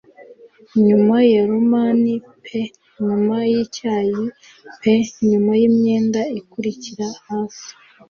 [0.85, 2.01] Nyuma ya roman
[2.45, 2.61] pe
[3.07, 4.23] nyuma yicyayi
[4.81, 4.93] pe
[5.29, 7.69] nyuma yimyenda ikurikira hasi-